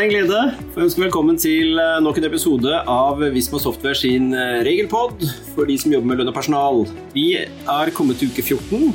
[0.00, 3.98] det en glede Jeg å ønske velkommen til eh, nok en episode av Visma Software
[3.98, 6.78] sin eh, regelpod for de som jobber med lønn og personal.
[7.12, 8.94] Vi er kommet til uke 14.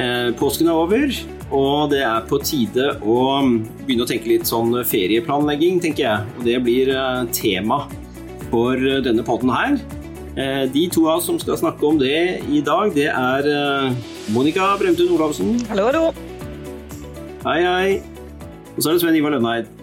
[0.00, 1.12] Eh, påsken er over,
[1.52, 6.30] og det er på tide å mm, begynne å tenke litt sånn ferieplanlegging, tenker jeg.
[6.38, 6.94] Og det blir
[7.36, 7.82] tema
[8.46, 9.76] for denne podden her.
[10.72, 13.50] De to av oss som skal snakke om det i dag, det er
[14.32, 15.58] Monica Bremtun Olavsen.
[15.68, 16.08] Hallo, hallo.
[17.44, 17.86] Hei, hei.
[18.72, 19.81] Og så er det Sven Ivar Lønneid.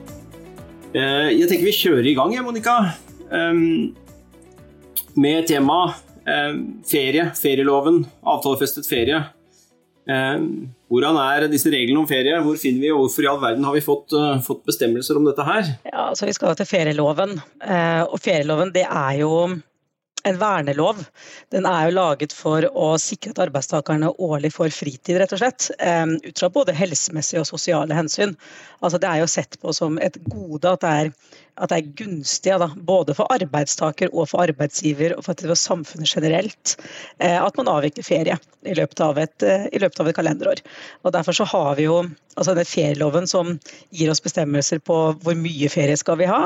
[0.90, 2.78] Eh, jeg tenker vi kjører i gang, Monica.
[5.20, 5.82] Med tema
[6.26, 9.20] ehm, ferie, ferieloven, avtalefestet ferie.
[10.90, 12.40] Hvordan er disse reglene om ferie?
[12.42, 15.28] Hvor finner vi, og hvorfor i all verden har vi fått, uh, fått bestemmelser om
[15.28, 15.68] dette her?
[15.86, 17.36] Ja, altså Vi skal til ferieloven.
[18.10, 19.34] Og ferieloven det er jo
[20.28, 21.04] en vernelov.
[21.54, 25.70] Den er jo laget for å sikre at arbeidstakerne årlig får fritid, rett og slett.
[25.80, 28.36] Um, ut fra både helsemessige og sosiale hensyn.
[28.80, 31.14] Altså, det er jo sett på som et gode at det er
[31.60, 36.76] at det er gunstig da, både for arbeidstaker og for arbeidsgiver og for samfunnet generelt
[37.20, 40.64] eh, at man avvikler ferie i løpet av et, eh, løpet av et kalenderår.
[41.04, 42.02] Og Derfor så har vi jo
[42.40, 43.54] altså den ferieloven som
[43.96, 46.42] gir oss bestemmelser på hvor mye ferie skal vi ha,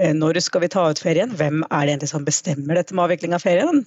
[0.00, 3.06] eh, når skal vi ta ut ferien, hvem er det egentlig som bestemmer dette med
[3.06, 3.84] avvikling av ferien.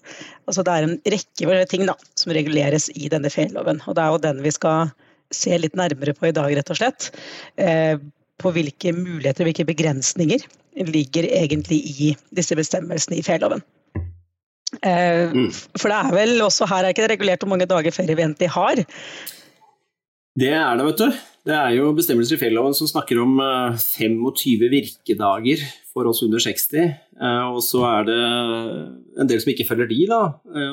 [0.48, 3.84] Altså Det er en rekke ting da, som reguleres i denne ferieloven.
[3.88, 4.96] og Det er jo den vi skal
[5.32, 7.12] se litt nærmere på i dag, rett og slett
[8.42, 10.44] på hvilke muligheter, og hvilke begrensninger
[10.88, 13.64] ligger egentlig i disse bestemmelsene i ferieloven.
[14.80, 15.50] Eh, mm.
[15.78, 18.24] For det er vel også her er ikke det regulert hvor mange dager ferie vi
[18.24, 18.82] egentlig har?
[20.40, 21.20] Det er det, vet du.
[21.42, 23.40] Det er jo bestemmelser i ferieloven som snakker om
[23.82, 26.78] 25 eh, virkedager for oss under 60.
[26.78, 28.18] Eh, og så er det
[29.24, 30.22] en del som ikke følger de, da,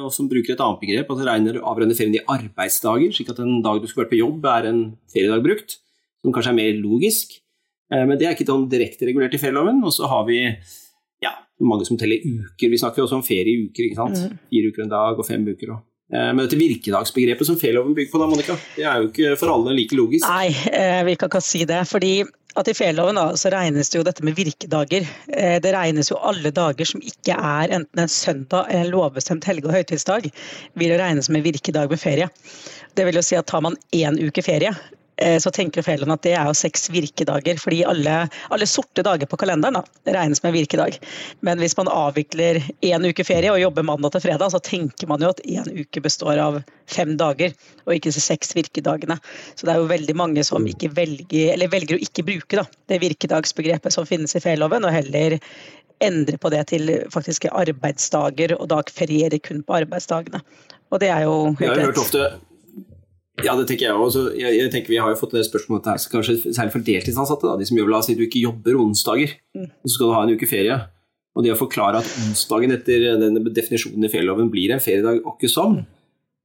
[0.04, 1.08] og som bruker et annet begrep.
[1.14, 4.20] At det regner avregner ferien i arbeidsdager, slik at en dag du skulle vært på
[4.20, 5.78] jobb, er en feriedag brukt.
[6.20, 7.38] Som kanskje er mer logisk.
[7.88, 9.80] Eh, men det er ikke sånn direkte regulert i ferieloven.
[9.86, 10.42] Og så har vi
[11.24, 11.32] ja,
[11.64, 12.68] mange som teller uker.
[12.68, 13.88] Vi snakker også om ferieuker.
[13.88, 14.20] ikke sant?
[14.20, 14.40] Mm.
[14.52, 15.78] Fire uker en dag og fem uker.
[15.78, 15.84] Og.
[16.12, 19.52] Eh, men dette virkedagsbegrepet som ferieloven bygger på, da, Monica, det er jo ikke for
[19.52, 20.26] alle like logisk?
[20.28, 21.84] Nei, eh, vi kan ikke si det.
[21.88, 22.12] fordi
[22.58, 25.06] at I så regnes det jo dette med virkedager.
[25.62, 29.68] Det regnes jo alle dager som ikke er enten en søndag eller en lovbestemt helge-
[29.68, 30.32] og høytidsdag,
[30.74, 32.28] vil jo regnes med virkedag med ferie.
[32.96, 34.97] Det vil jo si at Tar man én uke ferie, Eh,
[35.42, 37.58] så tenker foreldrene at det er jo seks virkedager.
[37.58, 38.16] Fordi alle,
[38.54, 40.98] alle sorte dager på kalenderen da, regnes med virkedag.
[41.46, 45.24] Men hvis man avvikler én uke ferie og jobber mandag til fredag, så tenker man
[45.24, 47.54] jo at én uke består av fem dager,
[47.86, 49.18] og ikke disse seks virkedagene.
[49.54, 52.64] Så det er jo veldig mange som ikke velger, eller velger å ikke bruke da,
[52.88, 55.38] det virkedagsbegrepet som finnes i ferieloven, og heller
[56.04, 60.42] endre på det til faktiske arbeidsdager, og da feriere kun på arbeidsdagene.
[60.88, 62.44] Og det er jo helt rett.
[63.44, 64.24] Ja, det tenker jeg også.
[64.34, 67.46] Jeg, jeg, tenker Vi har jo fått det spørsmålet her, kanskje særlig for deltidsansatte.
[67.46, 69.68] Da, de som jobber, La oss si du ikke jobber onsdager, mm.
[69.84, 70.78] så skal du ha en uke ferie.
[71.38, 75.50] Og det å forklare at onsdagen etter denne definisjonen i ferieloven blir en feriedag åkke
[75.52, 75.78] som,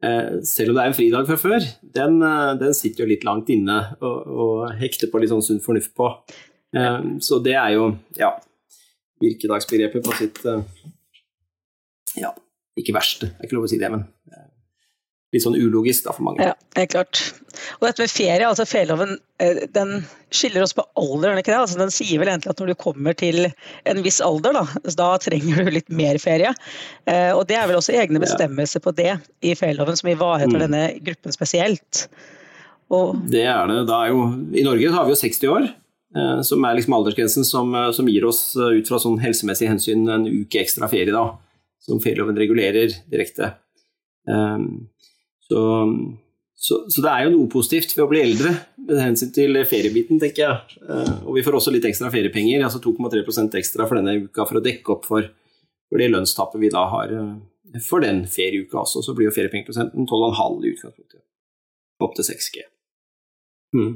[0.06, 1.66] eh, selv om det er en fridag fra før,
[1.98, 5.64] den, eh, den, sitter jo litt langt inne og, og hekter på litt sånn sunn
[5.66, 6.12] fornuft på.
[6.78, 7.90] Eh, så det er jo
[8.20, 8.36] ja,
[9.24, 10.62] virkedagsbegrepet på sitt eh,
[12.22, 12.30] ja,
[12.78, 14.43] ikke verste, det er ikke lov å si det, men eh,
[15.34, 16.46] litt sånn ulogisk da, for mange.
[16.46, 17.22] Ja, det er klart.
[17.80, 21.60] Og dette med ferie, altså ferieloven eh, den skiller oss på alder, ikke det?
[21.60, 23.48] Altså, den sier vel egentlig at når du kommer til
[23.90, 24.64] en viss alder, da,
[25.00, 26.54] da trenger du litt mer ferie.
[27.10, 30.64] Eh, og det er vel også egne bestemmelser på det i ferieloven som ivaretar mm.
[30.68, 32.06] denne gruppen spesielt.
[32.94, 33.18] Og...
[33.34, 33.80] Det er det.
[33.90, 35.70] Da er jo, I Norge har vi jo 60 år.
[36.14, 40.30] Eh, som er liksom aldersgrensen som, som, gir oss ut fra sånn helsemessig hensyn en
[40.30, 41.32] uke ekstra ferie, da,
[41.82, 43.56] som ferieloven regulerer direkte.
[44.30, 44.88] Um,
[45.50, 45.62] så,
[46.56, 48.54] så, så, det er jo noe positivt ved å bli eldre
[48.88, 50.78] med hensyn til feriebiten, tenker jeg.
[50.88, 54.59] Eh, og vi får også litt ekstra feriepenger, altså 2,3% ekstra for denne uka for
[54.59, 55.28] å dekke opp for,
[55.90, 57.34] for det lønnstapet vi da har eh,
[57.84, 59.04] for den ferieuka også.
[59.06, 61.24] Så blir jo feriepengeprosenten 12,5 i utgangspunktet,
[62.04, 62.66] opp til 6G.
[63.74, 63.94] Mm.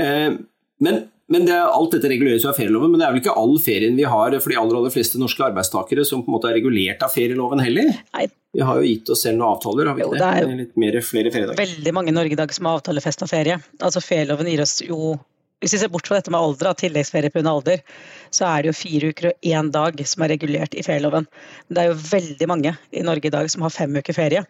[0.00, 0.30] Eh,
[0.82, 3.54] men men det, alt dette reguleres jo av ferieloven, men det er vel ikke all
[3.62, 6.58] ferien vi har for de aller, aller fleste norske arbeidstakere som på en måte er
[6.58, 7.94] regulert av ferieloven heller?
[8.12, 10.20] Nei, vi har jo gitt oss selv noen avtaler, har vi ikke det?
[10.20, 11.56] det er mer, flere.
[11.56, 13.56] Veldig mange i Norge i dag som har avtalefesta ferie.
[13.80, 15.14] Altså Ferieloven gir oss jo
[15.64, 17.48] hvis vi ser bort fra dette med alder, tilleggsferie pga.
[17.48, 17.80] alder,
[18.34, 21.24] så er det jo fire uker og én dag som er regulert i ferieloven.
[21.66, 24.44] Men det er jo veldig mange i Norge i dag som har fem uker ferie.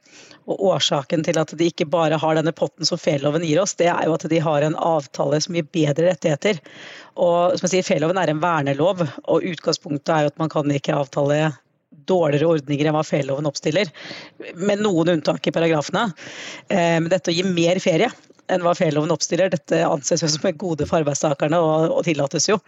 [0.50, 3.92] Og årsaken til at de ikke bare har denne potten som ferieloven gir oss, det
[3.92, 6.58] er jo at de har en avtale som gir bedre rettigheter.
[7.14, 10.70] Og som jeg sier, Ferieloven er en vernelov, og utgangspunktet er jo at man kan
[10.74, 11.52] ikke avtale
[12.10, 13.90] dårligere ordninger enn hva ferieloven oppstiller,
[14.58, 16.08] med noen unntak i paragrafene.
[16.66, 18.10] Eh, men dette å gi mer ferie
[18.52, 19.50] enn hva ferieloven oppstiller.
[19.52, 22.58] Dette anses jo som et gode for arbeidstakerne og, og tillates jo.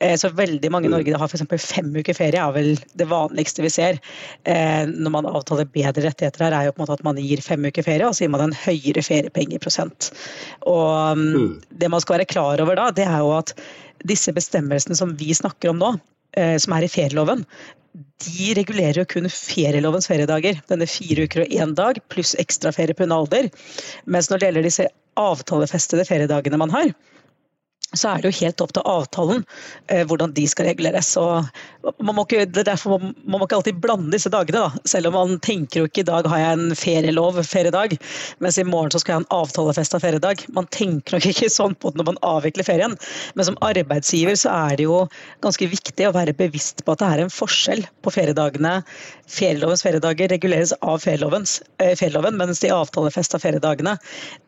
[0.00, 1.46] Eh, så veldig mange i Norge har f.eks.
[1.62, 4.00] fem uker ferie, er vel det vanligste vi ser.
[4.48, 7.42] Eh, når man avtaler bedre rettigheter her, er jo på en måte at man gir
[7.44, 10.12] fem uker ferie, og så gir man en høyere feriepengeprosent.
[10.66, 11.26] Og mm.
[11.32, 11.56] mm.
[11.82, 13.56] det man skal være klar over da, det er jo at
[14.06, 15.96] disse bestemmelsene som vi snakker om nå,
[16.38, 17.44] eh, som er i ferieloven,
[18.24, 20.60] de regulerer jo kun ferielovens feriedager.
[20.70, 23.48] Denne fire uker og én dag pluss ekstra ferie på alder.
[24.04, 26.92] Mens når det gjelder disse avtalefestede feriedagene man har,
[27.94, 29.42] så er det jo helt opp til avtalen
[29.92, 31.12] eh, hvordan de skal reguleres.
[31.20, 31.46] Og
[32.02, 34.86] man må ikke, derfor man må ikke alltid blande disse dagene, da.
[34.88, 37.94] selv om man tenker jo ikke i dag har jeg en ferielov feriedag,
[38.42, 40.42] mens i morgen så skal jeg ha en avtalefesta feriedag.
[40.56, 42.96] Man tenker nok ikke sånn på det når man avvikler ferien.
[43.38, 45.04] Men som arbeidsgiver så er det jo
[45.46, 48.80] ganske viktig å være bevisst på at det er en forskjell på feriedagene.
[49.30, 53.96] Ferielovens feriedager reguleres av ferielovens, eh, ferieloven, mens de avtalefesta feriedagene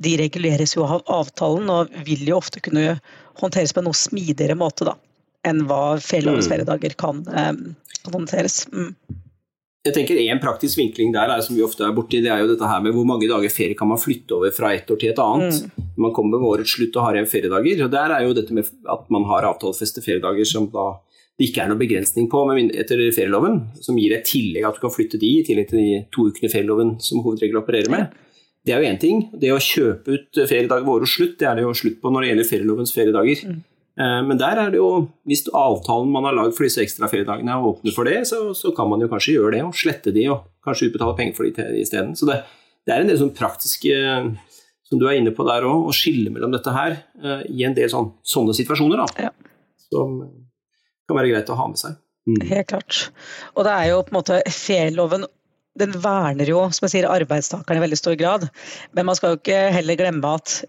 [0.03, 2.99] de reguleres jo av avtalen og vil jo ofte kunne
[3.41, 4.97] håndteres på en noe smidigere måte da,
[5.47, 6.53] enn hva ferielovens mm.
[6.53, 7.65] feriedager kan, um,
[8.03, 8.63] kan håndteres.
[8.73, 8.93] Mm.
[9.87, 12.51] Jeg tenker En praktisk vinkling der er, som vi ofte er borti, det er jo
[12.51, 15.13] dette her med hvor mange dager ferie kan man flytte over fra et år til
[15.13, 15.61] et annet.
[15.65, 15.91] Mm.
[16.05, 17.85] Man kommer ved årets slutt og har igjen feriedager.
[17.87, 20.91] og Der er jo dette med at man har avtalefestede feriedager som da
[21.39, 24.91] det ikke er noen begrensning på etter ferieloven, som gir et tillegg at du kan
[24.91, 28.09] flytte de i tillegg til de to ukene ferieloven som hovedregel opererer med.
[28.69, 29.25] Det er jo én ting.
[29.33, 32.25] Det å kjøpe ut feriedager ved årets slutt, det er det jo slutt på når
[32.25, 33.45] det gjelder ferielovens feriedager.
[33.49, 33.63] Mm.
[33.99, 34.91] Eh, men der er det jo,
[35.27, 38.75] hvis avtalen man har lagd for disse ekstra feriedagene er åpne for det, så, så,
[38.77, 41.81] kan man jo kanskje gjøre det og slette de og kanskje utbetale penger for de
[41.81, 42.13] isteden.
[42.19, 42.43] Så det,
[42.85, 43.97] det, er en del sånn praktiske
[44.89, 47.75] som du er inne på der òg, å skille mellom dette her uh, i en
[47.77, 49.03] del sånn, sånne situasjoner.
[49.03, 49.33] Da, ja.
[49.91, 50.23] Som
[51.09, 51.99] kan være greit å ha med seg.
[52.29, 52.39] Mm.
[52.49, 53.01] Helt klart.
[53.53, 55.27] Og det er jo på en måte ferieloven
[55.81, 58.49] den verner jo som jeg sier, arbeidstakerne i veldig stor grad.
[58.97, 60.61] Men man skal jo ikke heller glemme at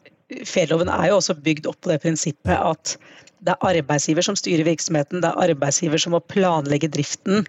[0.46, 2.96] ferieloven er jo også bygd opp på det prinsippet at
[3.46, 7.46] det er arbeidsgiver som styrer virksomheten, det er arbeidsgiver som må planlegge driften.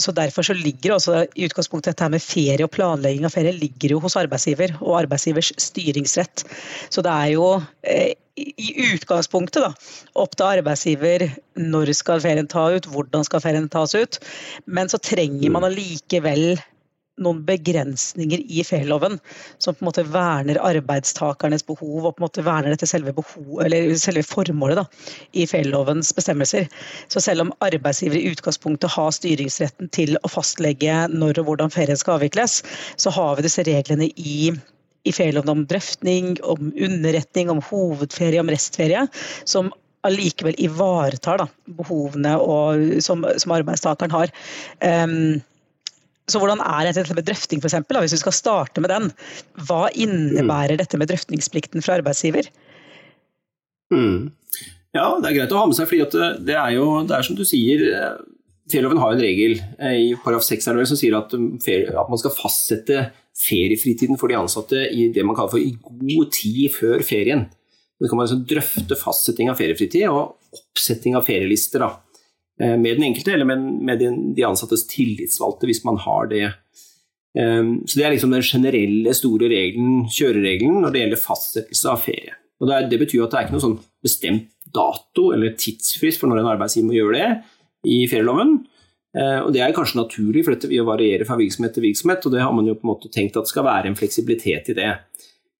[0.00, 3.94] Så Derfor så ligger også i utgangspunktet dette med ferie og planlegging av ferie ligger
[3.94, 6.42] jo hos arbeidsgiver og arbeidsgivers styringsrett.
[6.90, 7.50] Så det er jo
[7.86, 9.70] eh, i utgangspunktet da,
[10.18, 14.18] opp til arbeidsgiver når skal ferien ta ut, hvordan skal ferien tas ut.
[14.66, 16.58] Men så trenger man allikevel
[17.22, 19.18] noen begrensninger i ferieloven
[19.58, 23.64] som på en måte verner arbeidstakernes behov og på en måte verner dette selve, behov,
[24.00, 24.86] selve formålet da,
[25.32, 26.68] i ferielovens bestemmelser.
[27.12, 31.98] Så selv om arbeidsgiver i utgangspunktet har styringsretten til å fastlegge når og hvordan ferien
[31.98, 32.62] skal avvikles,
[32.96, 34.52] så har vi disse reglene i
[35.06, 39.06] i ferieloven om drøftning, om underretning, om hovedferie, om restferie,
[39.48, 39.70] som
[40.06, 41.46] allikevel ivaretar da,
[41.78, 44.32] behovene og, som, som, arbeidstakeren har.
[44.82, 45.40] Um,
[46.28, 49.10] så hvordan er dette med drøfting, f.eks., hvis vi skal starte med den?
[49.68, 50.80] Hva innebærer mm.
[50.82, 52.50] dette med drøftingsplikten fra arbeidsgiver?
[53.94, 54.28] Mm.
[54.96, 57.38] Ja, det er greit å ha med seg, fordi det er jo det er som
[57.38, 58.18] du sier eh,
[58.68, 62.34] Ferieloven har en regel eh, i paragraf 6 som sier at, um, at man skal
[62.36, 63.06] fastsette
[63.38, 67.46] feriefritiden for de ansatte i det man kaller for i god tid før ferien.
[67.98, 72.07] Så kan man liksom drøfte fastsetting av feriefritid og oppsetting av ferielister da, eh,
[72.58, 74.00] med den enkelte eller med,
[74.34, 76.48] de ansattes tillitsvalgte, hvis man har det.
[77.38, 82.02] Ehm, så Det er liksom den generelle, store regelen, kjøreregelen når det gjelder fastsettelse av
[82.02, 82.34] ferie.
[82.58, 86.42] Og det, betyr at det er ikke noen sånn bestemt dato eller tidsfrist for når
[86.42, 87.28] en arbeidsgiver må gjøre det
[87.86, 88.56] i ferieloven.
[89.16, 92.26] Eh, og Det er kanskje naturlig, for dette vil variere fra virksomhet til virksomhet.
[92.26, 94.70] og det har man jo på en måte tenkt at det skal være en fleksibilitet
[94.70, 94.98] i det.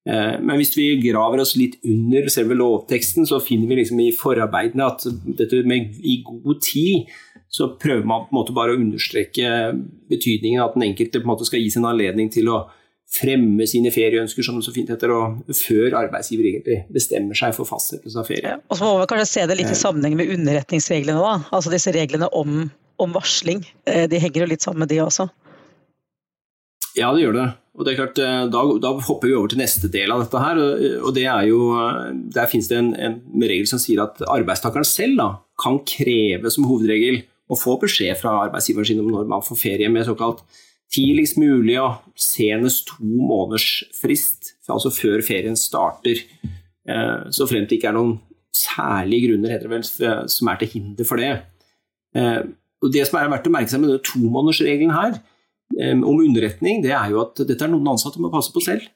[0.08, 4.14] Eh, men hvis vi graver oss litt under selve lovteksten, så finner vi liksom i
[4.16, 5.04] forarbeidene at
[5.38, 7.12] dette med i god tid,
[7.48, 9.52] så prøver man på en måte bare å understreke
[10.10, 12.64] betydningen at den enkelte på en måte skal gi en anledning til å
[13.08, 17.68] fremme sine ferieønsker, som det så fint heter, og før arbeidsgiver egentlig bestemmer seg for
[17.68, 18.58] fastsettelse av ferie.
[18.68, 19.80] Og så må vi kanskje se det litt i eh.
[19.80, 21.54] sammenheng med underretningsreglene, da.
[21.56, 23.62] altså disse reglene om om varsling.
[23.86, 25.28] Eh, de henger jo litt sammen med de også.
[26.98, 27.46] Ja, det gjør det.
[27.78, 30.42] Og det er klart, eh, da, da, hopper vi over til neste del av dette.
[30.42, 30.58] her,
[30.98, 34.84] og det er jo, eh, Der finnes det en, en regel som sier at arbeidstakeren
[34.84, 35.28] selv da,
[35.62, 39.88] kan kreve som hovedregel å få beskjed fra arbeidsgiveren sin om når man får ferie
[39.88, 40.42] med såkalt
[40.92, 46.20] tidligst mulig og senest to måneders frist, altså før ferien starter.
[47.28, 48.14] Så fremt det ikke er noen
[48.56, 51.34] særlige grunner heter det vel, som er til hinder for det.
[52.80, 55.20] Og Det som er verdt å merke seg med denne tomånedersregelen her,
[55.76, 58.86] om underretning, det er jo at dette er noen ansatte må passe på selv.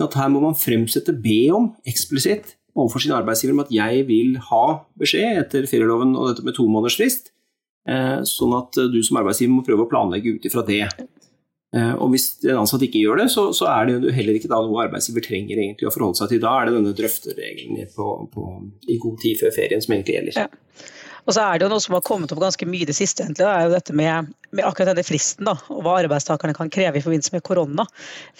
[0.00, 4.36] At her må man fremsette, be om eksplisitt overfor sin arbeidsgiver om at jeg vil
[4.50, 4.64] ha
[5.00, 7.32] beskjed etter ferieloven og dette med to måneders frist.
[7.88, 10.84] Eh, sånn at du som arbeidsgiver må prøve å planlegge ut ifra det.
[11.70, 14.80] Og hvis en ansatt ikke gjør det, så, så er det jo heller ikke noe
[14.88, 16.40] arbeidsgiver trenger egentlig å forholde seg til.
[16.42, 17.76] Da er det denne drøfteregelen
[18.90, 20.40] i god tid før ferien som egentlig gjelder.
[20.40, 20.48] Ja.
[21.30, 23.22] Og så er det jo noe som har kommet opp ganske mye i det siste,
[23.22, 26.72] egentlig, det er jo dette med, med, akkurat denne fristen, da, og hva arbeidstakerne kan
[26.74, 27.84] kreve i forbindelse med korona.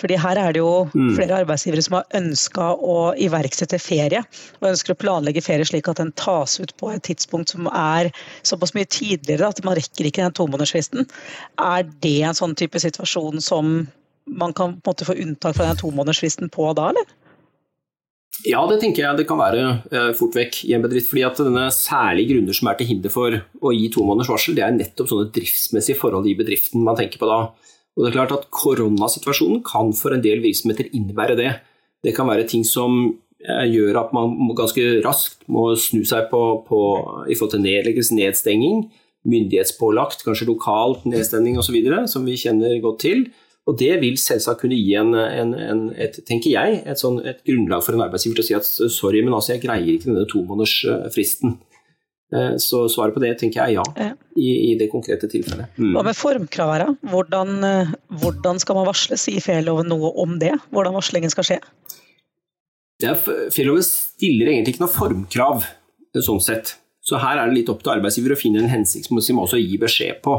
[0.00, 1.12] Fordi her er det jo mm.
[1.14, 4.24] flere arbeidsgivere som har ønska å iverksette ferie,
[4.58, 8.10] og ønsker å planlegge ferie slik at den tas ut på et tidspunkt som er
[8.42, 11.06] såpass mye tidligere at man rekker ikke den tomånedersfristen.
[11.62, 13.84] Er det en sånn type situasjon som
[14.26, 17.06] man kan på en måte få unntak fra den tomånedersfristen på da, eller?
[18.48, 21.10] Ja, det tenker jeg det kan være uh, fort vekk i en bedrift.
[21.10, 24.56] fordi at denne Særlige grunner som er til hinder for å gi to måneders varsel,
[24.56, 27.40] det er nettopp sånne driftsmessige forhold i bedriften man tenker på da.
[27.96, 31.50] Og det er klart at Koronasituasjonen kan for en del virksomheter innebære det.
[32.06, 36.42] Det kan være ting som uh, gjør at man ganske raskt må snu seg på,
[36.64, 36.80] på
[37.28, 38.86] i forhold til nedleggelse, nedstenging,
[39.28, 41.76] myndighetspålagt, kanskje lokalt nedstenging osv.,
[42.08, 43.26] som vi kjenner godt til.
[43.68, 47.42] Og Det vil selvsagt kunne gi en, en, en et, tenker jeg, et, sånn, et,
[47.46, 50.24] grunnlag for en arbeidsgiver til å si at sorry, men altså, jeg greier ikke denne
[50.30, 51.58] tomånedersfristen.
[52.30, 55.72] Eh, så svaret på det tenker jeg er ja, i, i det konkrete tilfellet.
[55.76, 55.92] Mm.
[55.96, 56.94] Hva med formkravene?
[57.12, 59.18] Hvordan, eh, hvordan skal man varsle?
[59.20, 60.54] Sier ferieloven noe om det?
[60.70, 61.58] Hvordan varslingen skal skje?
[63.00, 65.66] Ferieloven stiller egentlig ikke noe formkrav,
[66.20, 66.76] sånn sett.
[67.04, 69.78] Så her er det litt opp til arbeidsgiver å finne en hensiktsmessig måte å gi
[69.80, 70.36] beskjed på.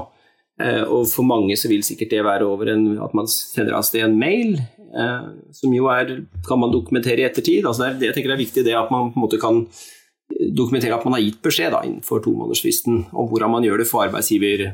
[0.61, 3.85] Eh, og for mange så vil sikkert det være over en, at man sender av
[3.87, 4.59] sted en mail,
[4.93, 7.65] eh, som jo er, kan man dokumentere i ettertid.
[7.65, 9.65] Altså det, jeg tenker det er viktig det at man på en måte kan
[10.31, 14.05] dokumentere at man har gitt beskjed da, innenfor tomånedersfristen om hvordan man gjør det for
[14.05, 14.69] arbeidsgiver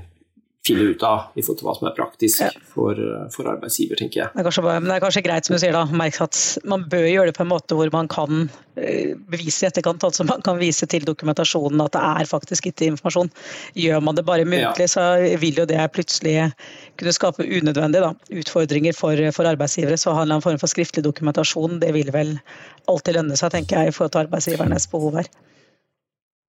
[0.68, 2.50] finne ut av i forhold til hva som er praktisk ja.
[2.74, 3.00] for,
[3.34, 4.32] for, arbeidsgiver, tenker jeg.
[4.34, 6.86] Det er, kanskje, men det er kanskje greit som du sier da, merke at man
[6.92, 8.46] bør gjøre det på en måte hvor man kan
[8.76, 12.92] eh, bevise i etterkant, altså man kan vise til dokumentasjonen at det er faktisk ikke
[12.94, 13.32] informasjon.
[13.80, 14.94] Gjør man det bare muntlig, ja.
[14.94, 15.08] så
[15.42, 16.38] vil jo det plutselig
[17.00, 20.00] kunne skape unødvendige da, utfordringer for, for arbeidsgivere.
[20.00, 22.38] Så handler det om en form for skriftlig dokumentasjon, det vil vel
[22.92, 25.30] alltid lønne seg, tenker jeg, i forhold til arbeidsgivernes behov her.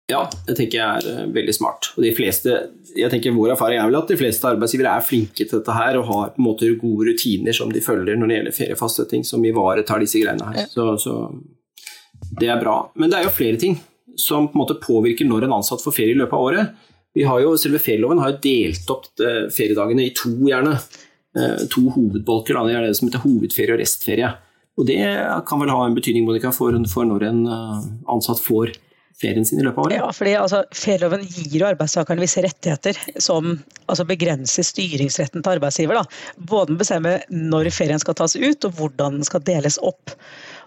[0.08, 1.90] Ja, det tenker jeg er uh, veldig smart.
[1.98, 2.54] Og de fleste,
[2.96, 5.98] jeg tenker Vår erfaring er vel at de fleste arbeidsgivere er flinke til dette her
[6.00, 9.44] og har på en måte gode rutiner som de følger når det gjelder feriefastsetting, som
[9.44, 10.64] ivaretar disse greiene her.
[10.72, 11.18] Så, så,
[12.40, 12.78] det er bra.
[12.96, 13.76] Men det er jo flere ting
[14.18, 16.88] som på en måte påvirker når en ansatt får ferie i løpet av året.
[17.12, 20.76] Vi har jo, Selve ferieloven har jo delt opp uh, feriedagene i to, gjerne.
[21.36, 22.56] Uh, to hovedbolker.
[22.56, 22.64] Da.
[22.64, 24.32] Det er det som heter hovedferie og restferie.
[24.80, 24.98] Og Det
[25.44, 27.40] kan vel ha en betydning Monica, for, for når en
[28.08, 28.84] ansatt får ferie
[29.20, 29.98] ferien sin i løpet av året?
[30.00, 33.56] Ja, fordi altså, Ferieloven gir jo arbeidstakerne visse rettigheter som
[33.86, 35.98] altså, begrenser styringsretten til arbeidsgiver.
[35.98, 36.36] Da.
[36.50, 40.14] Både med bestemme når ferien skal tas ut og hvordan den skal deles opp.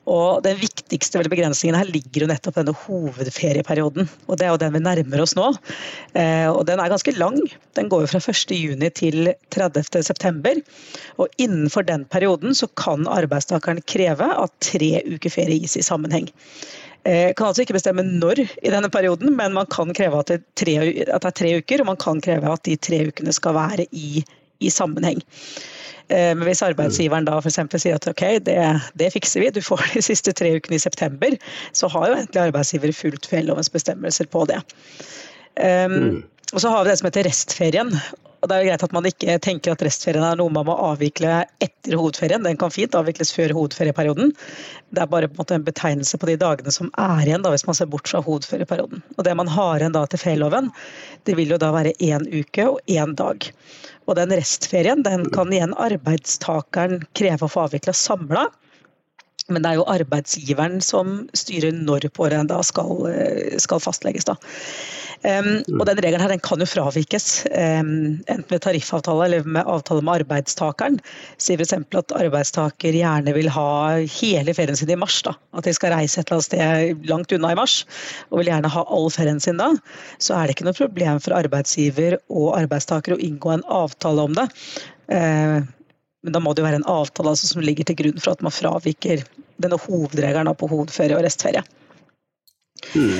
[0.10, 4.10] Og Den viktigste begrensningen her ligger jo nettopp denne hovedferieperioden.
[4.27, 5.51] og Det er jo den vi nærmer oss nå.
[6.17, 7.38] Eh, og Den er ganske lang.
[7.77, 10.63] Den går jo fra 1.6 til 30.9.
[11.22, 16.31] Og innenfor den perioden så kan arbeidstakeren kreve at tre uker ferie gis i sammenheng.
[17.01, 20.41] Eh, kan altså ikke bestemme når i denne perioden, men man kan kreve at det,
[20.60, 20.77] tre,
[21.08, 23.88] at det er tre uker, og man kan kreve at de tre ukene skal være
[23.91, 24.22] i,
[24.62, 25.24] i sammenheng.
[26.12, 27.60] Eh, men hvis arbeidsgiveren da f.eks.
[27.81, 28.58] sier at ok, det,
[29.01, 31.38] det, fikser vi, du får de siste tre ukene i september,
[31.74, 34.62] så har jo egentlig arbeidsgiver fulgt fjellovens bestemmelser på det.
[35.58, 36.22] Um,
[36.53, 37.96] og så har vi det som heter restferien.
[38.41, 41.43] Og det er greit at man ikke tenker at restferien er noe man må avvikle
[41.62, 42.41] etter hovedferien.
[42.45, 44.33] Den kan fint avvikles før hovedferieperioden.
[44.89, 47.67] Det er bare en, måte en betegnelse på de dagene som er igjen, da, hvis
[47.69, 49.03] man ser bort fra hovedferieperioden.
[49.17, 50.71] Og Det man har igjen da til ferieloven,
[51.29, 53.51] det vil jo da være én uke og én dag.
[54.10, 58.48] Og den restferien den kan igjen arbeidstakeren kreve å få avvikla samla.
[59.51, 63.05] Men det er jo arbeidsgiveren som styrer når på året da skal,
[63.62, 64.27] skal fastlegges.
[64.29, 64.38] da.
[65.22, 69.67] Um, og den regelen her den kan jo fravikes, um, enten med tariffavtale eller med
[69.70, 70.98] avtale med arbeidstakeren.
[71.38, 71.75] Sier f.eks.
[72.00, 73.67] at arbeidstaker gjerne vil ha
[74.01, 75.20] hele ferien sin i mars.
[75.27, 75.36] Da.
[75.53, 77.84] At de skal reise et eller annet sted langt unna i mars,
[78.31, 79.70] og vil gjerne ha all ferien sin da.
[80.17, 84.34] Så er det ikke noe problem for arbeidsgiver og arbeidstaker å inngå en avtale om
[84.39, 84.50] det.
[85.12, 85.62] Uh,
[86.22, 88.41] men da må det jo være en avtale altså, som ligger til grunn for at
[88.46, 89.22] man fraviker
[89.63, 91.63] denne hovedregelen på hovedferie og restferie.
[92.95, 93.17] Mm.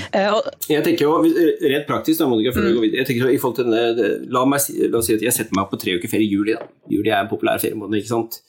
[0.72, 2.78] Jeg tenker jo, Rent praktisk, da Monica, før mm.
[2.78, 5.36] går jeg tenker jo, i forhold til denne, la, meg, la oss si at jeg
[5.36, 6.56] setter meg opp på tre uker ferie i juli.
[6.58, 6.66] da.
[6.92, 8.02] Juli er en populær feriemåned.
[8.02, 8.42] ikke sant?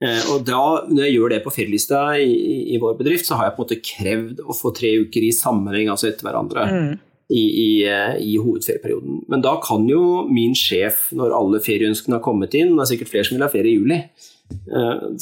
[0.00, 2.32] Eh, og da, Når jeg gjør det på ferielista i,
[2.72, 5.34] i, vår bedrift, så har jeg på en måte krevd å få tre uker i
[5.36, 6.90] sammenheng, altså etter hverandre, mm.
[7.28, 9.24] i, i, eh, i, hovedferieperioden.
[9.32, 13.12] Men da kan jo min sjef, når alle ferieønskene har kommet inn, det er sikkert
[13.12, 14.04] flere som vil ha ferie i juli,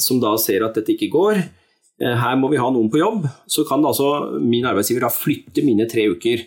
[0.01, 1.58] som da ser at dette ikke går, Eh,
[1.99, 5.87] her må vi ha noen på jobb, så kan altså min arbeidsgiver da flytte mine
[5.91, 6.45] tre uker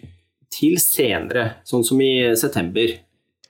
[0.53, 2.95] til senere, sånn som i september.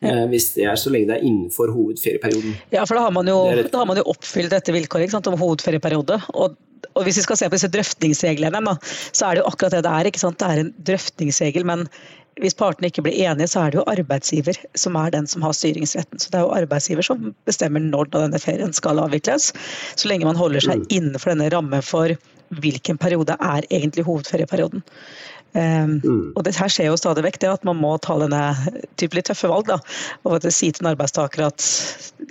[0.02, 2.56] Eh, hvis det er så lenge det er innenfor hovedferieperioden.
[2.75, 6.18] Ja, for da har man jo, har man jo oppfylt dette vilkåret om hovedferieperiode.
[6.35, 6.56] Og,
[6.90, 9.94] og, hvis vi skal se på disse drøftingsreglene, så er det jo akkurat det det
[9.94, 10.11] er.
[10.11, 11.87] Det er en drøftingsregel, men
[12.40, 15.56] hvis partene ikke blir enige, så er det jo arbeidsgiver som er den som har
[15.56, 16.20] styringsretten.
[16.22, 19.50] Så det er jo arbeidsgiver som bestemmer når denne ferien skal avvikles.
[20.00, 20.86] Så lenge man holder seg mm.
[20.96, 22.14] innenfor denne rammen for
[22.62, 24.84] hvilken periode er egentlig hovedferieperioden.
[25.52, 26.20] Um, mm.
[26.32, 28.40] Og det her skjer jo stadig vekk, det at man må ta denne
[29.00, 29.68] type litt tøffe valg.
[29.68, 29.76] da,
[30.24, 31.66] Og at si til en arbeidstaker at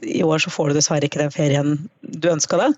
[0.01, 2.73] i år så får du dessverre ikke den ferien du ønska deg.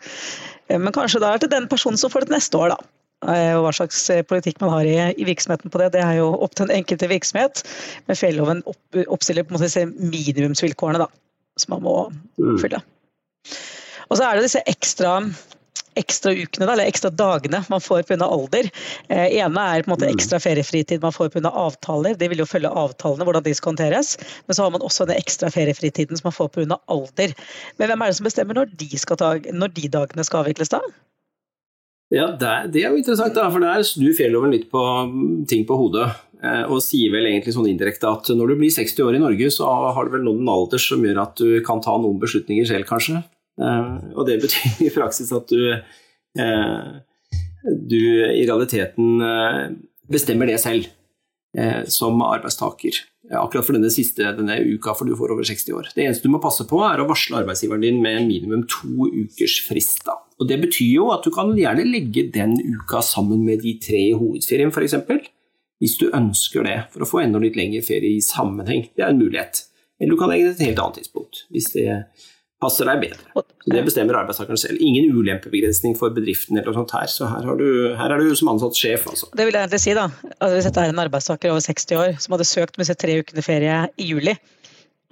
[0.73, 2.93] Men kanskje da er det den personen som får det neste år, da.
[3.31, 6.19] Eh, og hva slags eh, politikk man har i, i, virksomheten på det, det er
[6.19, 7.63] jo opp til den enkelte virksomhet.
[8.09, 11.09] Men fjelloven opp, oppstiller på en måte minimumsvilkårene da,
[11.59, 11.97] som man må
[12.41, 12.59] mm.
[12.63, 12.83] fylle.
[14.09, 15.19] Og så er det disse ekstra
[15.95, 18.25] ekstra ukene, eller ekstra dagene man får pga.
[18.25, 18.69] alder.
[19.09, 20.15] Eh, ene er på en måte mm.
[20.15, 21.49] ekstra feriefritid man får pga.
[21.49, 22.17] avtaler.
[22.17, 24.17] Det vil jo følge avtalene, hvordan de skal håndteres.
[24.47, 26.79] Men så har man også den ekstra feriefritiden som man får pga.
[26.87, 27.35] alder.
[27.77, 28.89] Men hvem er det som bestemmer når de,
[29.21, 30.81] ta, når de dagene skal avvikles da?
[32.13, 35.77] Ja, det, er jo interessant, da, for der snur fjelloven litt på mm, ting på
[35.79, 36.11] hodet.
[36.43, 39.49] Eh, og sier vel egentlig sånn indirekte at når du blir 60 år i Norge,
[39.55, 42.67] så har du vel noen en alder som gjør at du kan ta noen beslutninger
[42.69, 43.23] selv, kanskje.
[43.57, 46.91] Eh, og det betyr i praksis at du, eh,
[47.63, 49.23] du i realiteten
[50.11, 50.91] bestemmer det selv
[51.91, 52.97] som arbeidstaker.
[53.31, 55.89] Akkurat for denne siste denne uka for du får over 60 år.
[55.95, 59.59] Det eneste du må passe på, er å varsle arbeidsgiveren din med minimum to ukers
[59.67, 60.01] frist.
[60.07, 60.17] Da.
[60.41, 64.01] Og Det betyr jo at du kan gjerne legge den uka sammen med de tre
[64.09, 64.97] i hovedferien f.eks.
[65.83, 68.89] Hvis du ønsker det, for å få enda litt lengre ferie i sammenheng.
[68.95, 69.65] Det er en mulighet.
[69.99, 71.45] Eller du kan legge det til et helt annet tidspunkt.
[71.51, 71.87] hvis det
[72.63, 73.43] passer deg bedre.
[73.63, 74.81] Det bestemmer arbeidstakeren selv.
[74.83, 77.11] Ingen ulempebegrensning for bedriften eller noe sånt her.
[77.11, 79.29] Så her, du, her er du som ansatt sjef, altså.
[79.35, 80.09] Det vil jeg egentlig si, da.
[80.33, 83.19] Altså, hvis dette er en arbeidstaker over 60 år som hadde søkt med seg tre
[83.21, 84.35] ukene ferie i juli,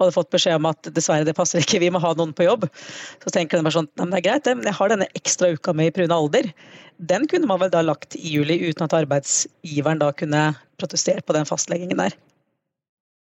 [0.02, 2.46] og hadde fått beskjed om at dessverre, det passer ikke, vi må ha noen på
[2.46, 2.66] jobb.
[3.22, 5.92] Så tenker den bare sånn det er greit, men jeg har denne ekstra uka med
[5.92, 6.10] i pga.
[6.16, 6.50] alder.
[7.12, 10.42] Den kunne man vel da lagt i juli uten at arbeidsgiveren da kunne
[10.80, 12.16] protestere på den fastleggingen der.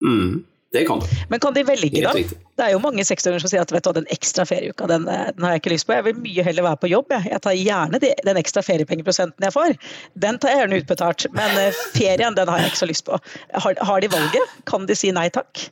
[0.05, 0.45] Mm.
[0.71, 1.05] Det kan du.
[1.29, 2.11] Men kan de velge, da?
[2.13, 5.45] Det er jo mange seksåringer som sier at vet du, den ekstra ferieuka den, den,
[5.45, 5.95] har jeg ikke lyst på.
[5.97, 7.13] Jeg vil mye heller være på jobb.
[7.15, 9.77] Jeg, jeg tar gjerne de, den ekstra feriepengeprosenten jeg får.
[10.25, 11.25] Den tar jeg gjerne utbetalt.
[11.33, 13.17] Men eh, ferien den har jeg ikke så lyst på.
[13.65, 14.59] Har, har de valget?
[14.69, 15.63] Kan de si nei takk?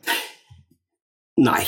[1.45, 1.62] Nei.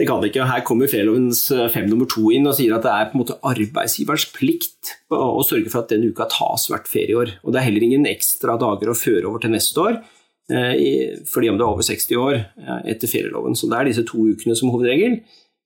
[0.00, 0.48] Det kan det ikke.
[0.48, 3.22] Her kommer ferielovens eh, fem nummer to inn og sier at det er på en
[3.22, 7.36] måte arbeidsgiverens plikt å sørge for at den uka tas hvert ferieår.
[7.44, 10.00] Og det er heller ingen ekstra dager å føre over til neste år.
[10.50, 13.54] Eh, fordi om du er over 60 år eh, etter ferieloven.
[13.56, 15.20] Så det er disse to ukene som hovedregel.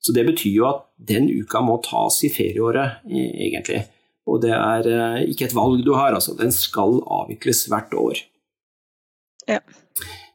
[0.05, 3.87] Så det betyr jo at den uka må tas i ferieåret, egentlig.
[4.29, 6.37] Og det er eh, ikke et valg du har, altså.
[6.39, 8.21] Den skal avvikles hvert år.
[9.49, 9.63] Ja.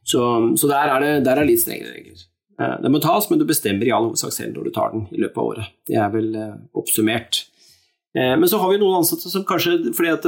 [0.08, 0.26] Så,
[0.58, 2.28] så der, er det, der er litt strengere regler.
[2.82, 5.18] Den må tas, men du bestemmer i all hovedsak selv når du tar den i
[5.24, 5.70] løpet av året.
[5.90, 6.28] Det er vel
[6.78, 7.40] oppsummert.
[8.14, 10.28] Men så har vi noen ansatte som kanskje fordi at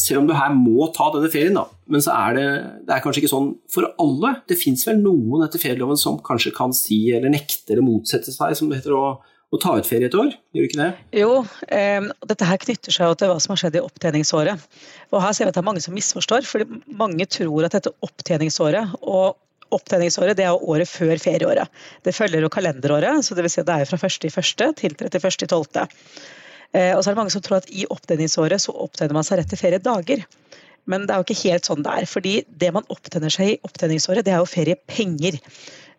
[0.00, 2.46] selv om du her må ta denne ferien, da, men så er det,
[2.88, 4.36] det er kanskje ikke sånn for alle.
[4.48, 8.56] Det fins vel noen etter ferieloven som kanskje kan si eller nekte eller motsette seg,
[8.58, 10.32] som det heter, å, å ta ut ferie et år?
[10.54, 10.90] Gjør du ikke det?
[11.20, 11.34] Jo,
[11.68, 14.66] eh, dette her knytter seg til hva som har skjedd i opptjeningsåret.
[15.10, 17.94] Og her ser vi at det er mange som misforstår, fordi mange tror at dette
[18.06, 19.38] opptjeningsåret og
[19.70, 21.70] Opptjeningsåret det er året før ferieåret.
[22.02, 24.64] Det følger jo kalenderåret, så det vil si at det er fra 1.1.
[24.80, 25.84] til 31.12.
[26.76, 29.40] Eh, og så er det mange som tror at i opptjeningsåret så opptenner man seg
[29.40, 30.24] rett til feriedager.
[30.90, 32.08] Men det er jo ikke helt sånn det er.
[32.08, 35.38] fordi det man opptenner seg i opptjeningsåret, det er jo feriepenger.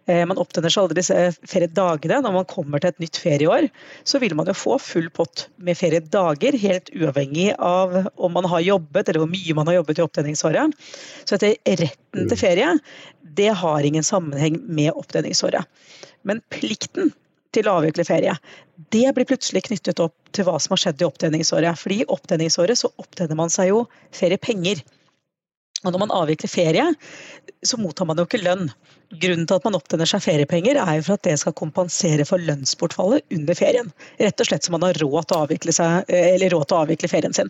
[0.10, 2.22] Eh, man opptenner seg aldri disse feriedagene.
[2.26, 3.68] Når man kommer til et nytt ferieår,
[4.08, 8.66] så vil man jo få full pott med feriedager, helt uavhengig av om man har
[8.66, 10.78] jobbet eller hvor mye man har jobbet i opptjeningsåret.
[11.24, 12.76] Så dette retten til ferie,
[13.22, 15.68] det har ingen sammenheng med opptjeningsåret.
[16.28, 17.14] Men plikten
[17.56, 18.38] til å avvikle ferie.
[18.94, 21.80] Det blir plutselig knyttet opp til hva som har skjedd i opptjeningsåret.
[21.80, 23.86] Fordi i opptjeningsåret så opptjener man seg jo
[24.16, 24.84] feriepenger.
[25.82, 26.88] Og når man avvikler ferie,
[27.66, 28.68] så mottar man jo ikke lønn.
[29.22, 32.42] Grunnen til at man opptjener seg feriepenger, er jo for at det skal kompensere for
[32.46, 33.90] lønnsbortfallet under ferien.
[34.22, 36.12] Rett og slett så man har råd til seg,
[36.54, 37.50] råd til å avvikle ferien sin.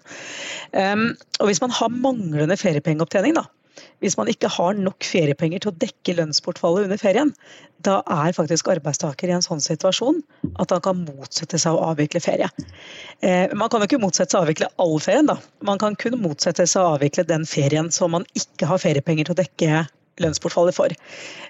[0.72, 1.10] Um,
[1.42, 3.46] og hvis man har manglende feriepengeopptjening, da,
[4.04, 7.34] hvis man ikke har nok feriepenger til å dekke lønnsbortfallet under ferien,
[7.86, 10.22] da er faktisk arbeidstaker i en sånn situasjon
[10.62, 12.50] at han kan motsette seg å avvikle ferie.
[13.26, 15.38] Eh, man kan jo ikke motsette seg å avvikle all ferien, da.
[15.66, 19.38] Man kan kun motsette seg å avvikle den ferien som man ikke har feriepenger til
[19.38, 19.86] å dekke
[20.22, 20.94] lønnsbortfallet for.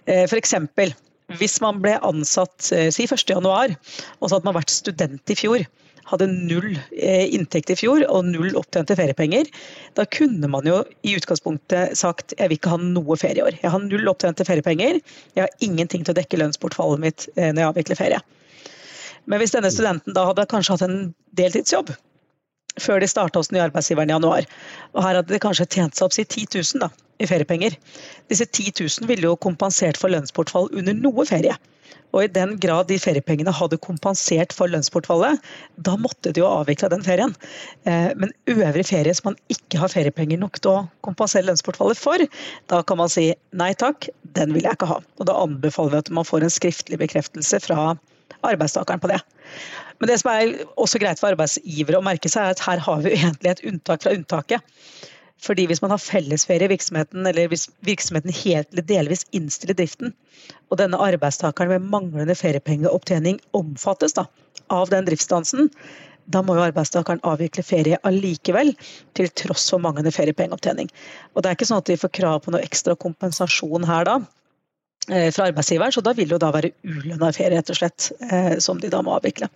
[0.07, 0.93] Eh, eksempel,
[1.39, 3.77] hvis man ble ansatt eh, si 1.1,
[4.19, 5.67] og så hadde man vært student i fjor
[6.11, 9.49] hadde null eh, inntekt i fjor og null opptjente feriepenger,
[9.97, 13.57] da kunne man jo i utgangspunktet sagt jeg vil ikke ha noe ferie i år.
[13.61, 15.01] Jeg har null opptjente feriepenger,
[15.37, 18.21] jeg har ingenting til å dekke lønnsbortfallet mitt eh, når jeg avvikler ferie.
[19.29, 21.93] Men hvis denne studenten da hadde kanskje hatt en deltidsjobb
[22.79, 24.45] før de starta hos den nye arbeidsgiveren i januar,
[24.95, 26.87] og her hadde de kanskje tjent seg opp si 10 000 da,
[27.19, 27.75] i feriepenger.
[28.31, 31.57] Disse 10 000 ville jo kompensert for lønnsbortfall under noe ferie.
[32.11, 35.41] Og i den grad de feriepengene hadde kompensert for lønnsbortfallet,
[35.79, 37.35] da måtte de jo avvikle den ferien.
[37.87, 42.25] Eh, men øvrig ferie som man ikke har feriepenger nok til å kompensere lønnsbortfallet for,
[42.71, 44.99] da kan man si nei takk, den vil jeg ikke ha.
[45.19, 47.93] Og da anbefaler vi at man får en skriftlig bekreftelse fra
[48.47, 49.21] arbeidstakeren på det.
[50.01, 53.03] Men det som er også greit for arbeidsgivere å merke seg, er at her har
[53.05, 54.63] vi egentlig et unntak fra unntaket.
[55.41, 60.13] Fordi hvis man har fellesferie i virksomheten, eller hvis virksomheten helt eller delvis innstiller driften,
[60.69, 64.27] og denne arbeidstakeren med manglende feriepengeopptjening omfattes da,
[64.69, 65.71] av den driftsstansen,
[66.31, 68.75] da må jo arbeidstakeren avvikle ferie allikevel,
[69.17, 70.91] til tross for manglende feriepengeopptjening.
[71.33, 74.19] Og det er ikke sånn at de får krav på noe ekstra kompensasjon her da,
[75.09, 78.11] eh, fra arbeidsgiveren, så da vil det jo da være ulønna ferie, rett og slett,
[78.29, 79.49] eh, som de da må avvikle.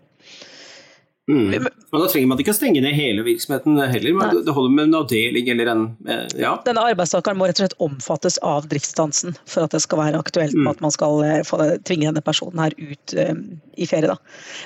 [1.26, 1.48] Mm.
[1.50, 4.84] Men Da trenger man ikke å stenge ned hele virksomheten heller, men det holder med
[4.90, 6.52] en avdeling eller en eh, ja.
[6.68, 10.54] Denne arbeidstakeren må rett og slett omfattes av driftsstansen for at det skal være aktuelt
[10.54, 10.70] mm.
[10.70, 11.42] at man skal eh,
[11.88, 14.12] tvinge denne personen her ut um, i ferie.
[14.12, 14.20] Da.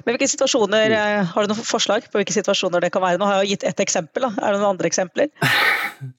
[0.03, 1.31] Men hvilke situasjoner, mm.
[1.31, 3.19] Har du noen forslag på hvilke situasjoner det kan være?
[3.21, 4.35] Nå har jeg gitt ett eksempel, da.
[4.43, 5.31] er det noen andre eksempler?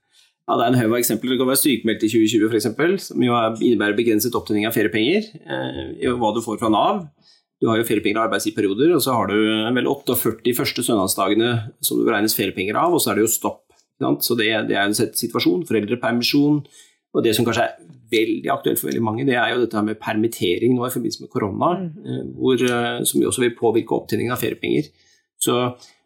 [0.51, 1.31] Ja, Det er en haug av eksempler.
[1.31, 5.29] Det kan være sykemeldt i 2020 f.eks., som jo innebærer begrenset opptjening av feriepenger.
[5.47, 7.05] Eh, hva du får fra Nav.
[7.61, 9.37] Du har jo feriepenger og arbeidsgiverperioder, og så har du
[9.77, 11.51] vel 48 første søndagsdagene
[11.85, 13.67] som det beregnes feriepenger av, og så er det jo stopp.
[14.25, 15.67] Så det, det er en situasjon.
[15.69, 16.63] Foreldrepermisjon.
[17.11, 17.77] Og det som kanskje er
[18.11, 21.33] veldig aktuelt for veldig mange, det er jo dette med permittering nå i forbindelse med
[21.33, 21.89] korona, mm.
[22.07, 24.91] Eh, hvor, eh, som jo også vil påvirke opptjeningen av feriepenger.
[25.41, 25.57] Så,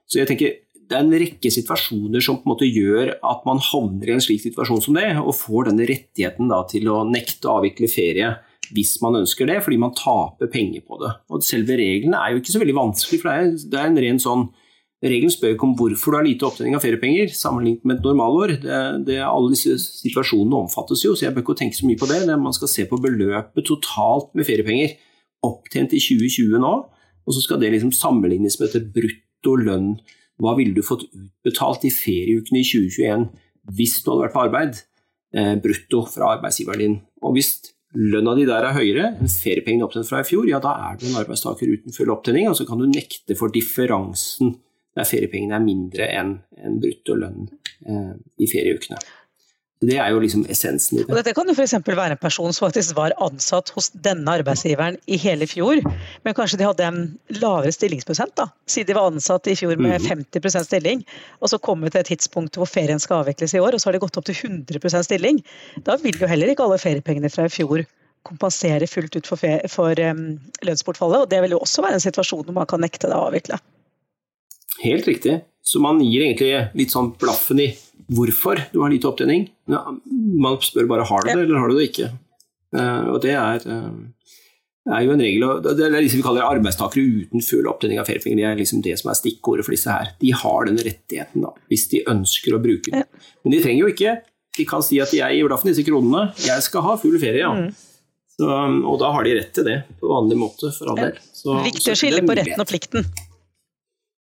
[0.07, 3.62] så, jeg tenker det er en rekke situasjoner som på en måte gjør at man
[3.71, 7.49] havner i en slik situasjon som det, og får denne rettigheten da, til å nekte
[7.49, 8.35] å avvikle ferie
[8.72, 11.12] hvis man ønsker det, fordi man taper penger på det.
[11.31, 14.22] Og Selve reglene er jo ikke så veldig vanskelig, for det er, det en ren
[14.22, 14.46] sånn
[15.05, 18.55] Regelen spør ikke om hvorfor du har lite opptjening av feriepenger sammenlignet med et normalår.
[18.62, 22.09] Det, det, alle disse situasjonene omfattes jo, så jeg bør ikke tenke så mye på
[22.09, 22.22] det.
[22.40, 24.94] Man skal se på beløpet totalt med feriepenger
[25.44, 26.72] opptjent i 2020 nå,
[27.24, 29.92] og så skal det liksom sammenlignes med dette brutto lønn.
[30.40, 33.29] Hva ville du fått utbetalt i ferieukene i 2021
[33.77, 34.83] hvis du hadde vært på arbeid?
[35.35, 36.96] Eh, brutto fra arbeidsgiveren din.
[37.20, 37.59] Og hvis
[37.94, 41.07] lønna di der er høyere enn feriepengene opptjent fra i fjor, ja da er du
[41.09, 44.57] en arbeidstaker uten full opptjening, og så kan du nekte for differansen
[44.94, 47.48] der feriepengene er mindre enn en brutto lønn
[47.87, 49.00] eh, i ferieukene.
[49.88, 51.09] Det er jo liksom essensen i det.
[51.11, 51.75] Og dette kan jo f.eks.
[51.87, 55.83] være en person som faktisk var ansatt hos denne arbeidsgiveren i hele fjor,
[56.25, 57.01] men kanskje de hadde en
[57.40, 60.68] lavere stillingsprosent, da, siden de var ansatt i fjor med 50 mhm.
[60.68, 61.05] stilling,
[61.40, 63.90] og så kommer vi til et tidspunkt hvor ferien skal avvikles i år, og så
[63.90, 65.42] har de gått opp til 100% stilling.
[65.87, 67.85] Da vil jo heller ikke alle feriepengene fra i fjor
[68.25, 70.27] kompensere fullt ut for, for um,
[70.64, 73.27] lønnsbortfallet, og det vil jo også være en situasjon hvor man kan nekte det å
[73.29, 73.61] avvikle.
[74.81, 75.42] Helt riktig.
[75.64, 77.70] Så man gir egentlig litt sånn blaffen i
[78.12, 79.49] hvorfor du har lite opptjening.
[79.69, 82.11] Man spør bare har du det, eller har du det ikke.
[82.75, 87.25] Eh, og det er, eh, er jo en regel, det er liksom vi kaller arbeidstakere
[87.25, 88.43] uten full opptjening av feriepenger.
[88.43, 90.12] Det er liksom det som er stikkordet for disse her.
[90.21, 93.09] De har den rettigheten da, hvis de ønsker å bruke den.
[93.45, 94.19] Men de trenger jo ikke.
[94.55, 97.43] De kan si at jeg gir for disse kronene, jeg skal ha full ferie.
[97.43, 97.53] ja.
[97.55, 97.75] Mm.
[98.35, 101.19] Så, og da har de rett til det på vanlig måte, for all del.
[101.69, 103.07] Viktig å skille på retten og plikten.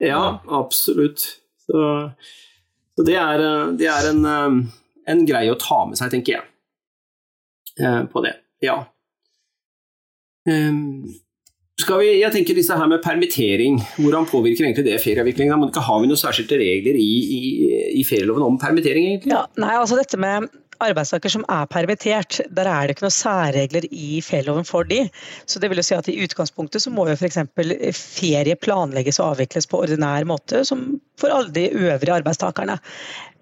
[0.03, 1.23] Ja, absolutt.
[1.65, 1.79] Så,
[2.95, 4.59] så det, er, det er, en, eh,
[5.11, 6.45] en greie å ta med seg, tenker jeg,
[7.81, 8.37] eh, på det.
[8.63, 8.79] Ja.
[11.75, 15.65] Skal vi, jeg tenker disse her med permittering, hvordan påvirker egentlig det ferieavviklingen?
[15.75, 17.39] Har vi noen særskilte regler i, i,
[17.99, 19.09] i ferieloven om permittering?
[19.09, 19.33] egentlig?
[19.33, 20.47] Ja, nei, altså dette med
[20.83, 25.05] arbeidstaker som er permittert, der er det ikke noen særregler i ferieloven for de.
[25.49, 27.41] Så det vil jo si at i utgangspunktet så må jo f.eks.
[27.95, 32.79] ferie planlegges og avvikles på ordinær måte, som for alle de øvrige arbeidstakerne.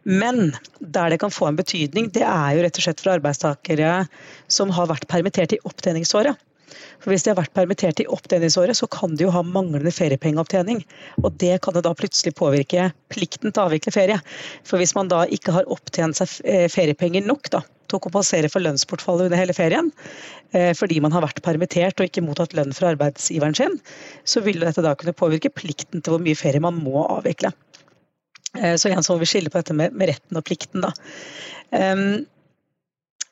[0.03, 3.93] Men der det kan få en betydning, det er jo rett og slett for arbeidstakere
[4.51, 6.35] som har vært permittert i opptjeningsåret.
[7.03, 10.83] For Hvis de har vært permittert i opptjeningsåret, så kan de jo ha manglende feriepengeopptjening.
[11.23, 14.19] Og det kan jo da plutselig påvirke plikten til å avvikle ferie.
[14.67, 18.49] For hvis man da ikke har opptjent seg eh, feriepenger nok da, til å kompensere
[18.51, 19.91] for lønnsbortfallet under hele ferien,
[20.55, 23.77] eh, fordi man har vært permittert og ikke mottatt lønn fra arbeidsgiveren sin,
[24.25, 27.53] så vil dette da kunne påvirke plikten til hvor mye ferie man må avvikle.
[28.59, 30.85] Eh, så igjen så må vi skille på dette med, retten og plikten.
[30.85, 30.93] da.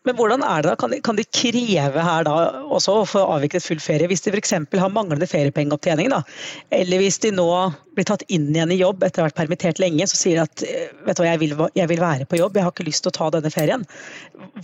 [0.08, 0.76] Men hvordan er det da?
[1.06, 2.36] Kan de, kreve her da
[2.74, 4.56] også å få avviklet full ferie hvis de f.eks.
[4.58, 6.10] har manglende feriepengeopptjening?
[6.10, 6.24] da?
[6.74, 7.46] Eller hvis de nå
[7.94, 10.48] blir tatt inn igjen i jobb etter å ha vært permittert lenge, så sier de
[10.48, 10.64] at
[11.06, 13.14] vet du hva, jeg vil, jeg vil være på jobb, jeg har ikke lyst til
[13.14, 13.86] å ta denne ferien.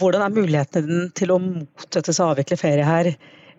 [0.02, 3.12] Hvordan er mulighetene til å motsette seg å avvikle ferie her?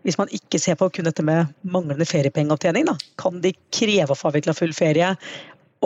[0.06, 4.18] Hvis man ikke ser på kun dette med manglende feriepengeopptjening, da, kan de kreve å
[4.18, 5.14] få avvikla full ferie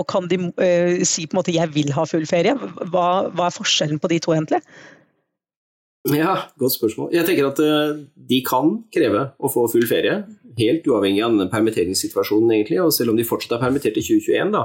[0.00, 2.56] og kan de uh, si på en måte 'jeg vil ha full ferie'?
[2.88, 4.62] Hva, hva, er forskjellen på de to, egentlig?
[6.10, 7.12] Ja, godt spørsmål.
[7.14, 10.16] Jeg tenker at uh, de kan kreve å få full ferie,
[10.58, 12.80] helt uavhengig av permitteringssituasjonen, egentlig.
[12.82, 14.64] Og selv om de fortsatt er permittert i 2021, da,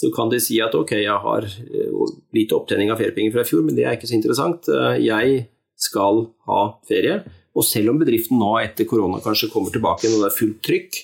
[0.00, 3.50] så kan de si at ok, jeg har uh, lite opptjening av feriepenger fra i
[3.50, 4.72] fjor, men det er ikke så interessant.
[5.04, 5.44] jeg
[5.80, 7.20] skal ha ferie.
[7.56, 11.00] Og selv om bedriften nå etter korona kanskje kommer tilbake og det er fullt trykk,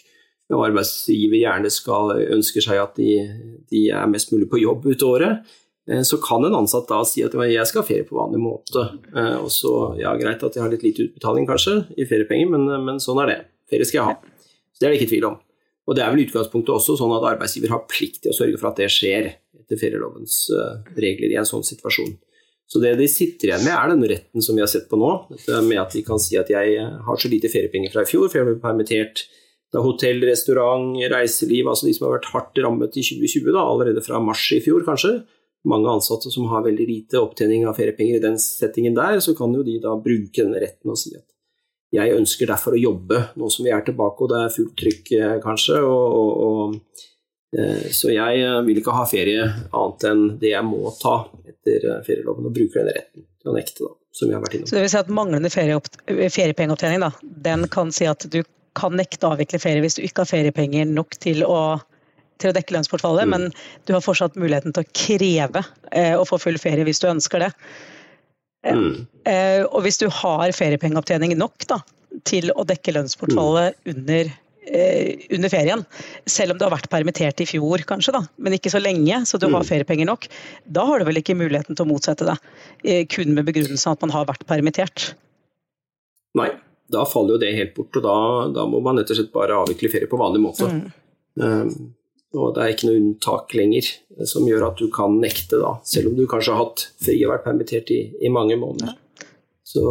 [0.54, 3.16] og arbeidsgiver gjerne skal ønsker seg at de,
[3.72, 5.56] de, er mest mulig på jobb ute året, eh,
[5.87, 8.88] så kan en ansatt da si at jeg skal ha ferie på vanlig måte.
[9.14, 12.66] Eh, og så, ja Greit at jeg har litt lite utbetaling kanskje i feriepenger, men,
[12.88, 13.40] men sånn er det.
[13.70, 14.16] Ferie skal jeg ha.
[14.75, 15.40] Så Det er det ikke tvil om.
[15.87, 18.72] Og Det er vel utgangspunktet også sånn at arbeidsgiver har plikt til å sørge for
[18.72, 22.16] at det skjer etter ferielovens eh, regler i en sånn situasjon.
[22.66, 25.11] Så det de sitter igjen med, er den retten som vi har sett på nå.
[25.68, 28.40] Med at de kan si at jeg har så lite feriepenger fra i fjor, for
[28.40, 29.29] jeg ble permittert
[29.75, 34.03] da hotell, restaurant, reiseliv, altså de som har vært hardt rammet i 2020, da, allerede
[34.03, 35.20] fra mars i fjor kanskje.
[35.66, 39.55] Mange ansatte som har veldig lite opptjening av feriepenger i den settingen der, så kan
[39.55, 41.26] jo de da bruke denne retten og si at
[41.94, 45.12] jeg ønsker derfor å jobbe nå som vi er tilbake og det er fullt trykk
[45.16, 45.79] eh, kanskje.
[45.87, 47.05] Og, og, og,
[47.57, 51.88] eh, så jeg eh, vil ikke ha ferie annet enn det jeg må ta etter
[52.07, 54.70] ferieloven, og bruker den retten til å nekte, da, som vi har vært innom.
[54.70, 57.12] Så det vil si at manglende feriepengeopptjening, da,
[57.48, 58.42] den kan si at du
[58.76, 61.79] kan nekte å avvikle ferie hvis du ikke har feriepenger nok til å,
[62.42, 63.35] til å dekke lønnsbortfallet, mm.
[63.35, 67.09] men du har fortsatt muligheten til å kreve eh, å få full ferie hvis du
[67.11, 67.53] ønsker det.
[68.66, 68.96] Eh, mm.
[69.29, 71.81] Eh, og hvis du har feriepengeopptjening nok da,
[72.29, 73.94] til å dekke lønnsbortfallet mm.
[73.94, 74.33] under,
[74.68, 75.85] eh, under ferien,
[76.29, 79.40] selv om du har vært permittert i fjor kanskje, da, men ikke så lenge, så
[79.40, 79.68] du har mm.
[79.70, 80.29] feriepenger nok,
[80.64, 82.53] da har du vel ikke muligheten til å motsette deg,
[82.85, 85.12] eh, kun med begrunnelsen at man har vært permittert?
[86.37, 86.51] Nei,
[86.92, 88.16] da faller jo det helt bort, og da,
[88.55, 90.68] da, må man rett og slett bare avvikle ferie på vanlig måte.
[90.70, 90.85] Mm.
[91.37, 91.94] Um,
[92.37, 93.88] og det er ikke noe unntak lenger
[94.29, 97.33] som gjør at du kan nekte, da, selv om du kanskje har hatt fri og
[97.35, 98.94] vært permittert i, i mange måneder.
[99.66, 99.83] Så,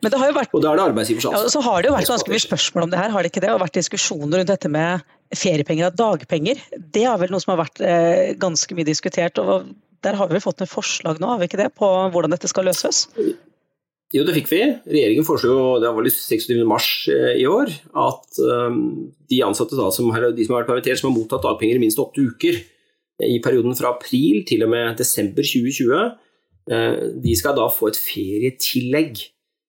[0.00, 1.48] Men det har jo vært, og da er det arbeidsgivers ansvar.
[1.48, 3.42] Ja, så har det jo vært ganske mye spørsmål om det her, har det ikke
[3.42, 3.50] det?
[3.52, 5.02] Og vært diskusjoner rundt dette med
[5.34, 6.62] feriepenger og dagpenger.
[6.94, 9.40] Det er vel noe som har vært eh, ganske mye diskutert.
[9.42, 9.66] og
[10.06, 12.68] Der har vi fått et forslag nå, har vi ikke det, på hvordan dette skal
[12.70, 13.08] løses?
[14.14, 14.60] Jo, det fikk vi.
[14.86, 16.52] Regjeringen foreslo det var 26.
[16.68, 18.76] mars eh, i år at um,
[19.26, 21.98] de ansatte da, som, de som har vært permittert, som har mottatt dagpenger i minst
[21.98, 26.12] åtte uker eh, i perioden fra april til og med desember 2020,
[26.70, 29.24] uh, de skal da få et ferietillegg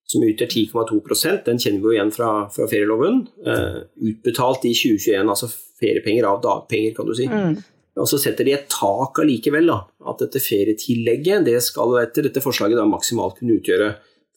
[0.08, 3.26] som utgjør 10,2% Den kjenner vi jo igjen fra, fra ferieloven.
[3.44, 7.26] Utbetalt i 2021, altså feriepenger av dagpenger, kan du si.
[7.28, 7.58] Mm.
[8.00, 12.40] Og så setter de et tak allikevel, da, at dette ferietillegget det skal etter dette
[12.46, 13.90] forslaget da maksimalt kunne utgjøre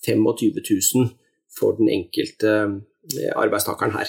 [0.07, 0.53] 25
[0.95, 1.11] 000
[1.59, 2.51] for den enkelte
[3.19, 4.07] eh, arbeidstakeren her.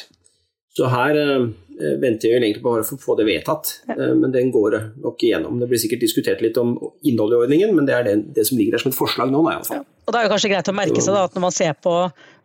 [0.69, 4.51] Så her eh, venter jeg egentlig bare for å få det vedtatt, eh, men den
[4.53, 5.59] går nok igjennom.
[5.61, 6.75] Det blir sikkert diskutert litt om
[7.07, 9.43] innholdet i ordningen, men det er det, det som ligger der som et forslag nå.
[9.51, 9.81] Ja.
[10.05, 11.95] Og Det er jo kanskje greit å merke seg da, at når man ser på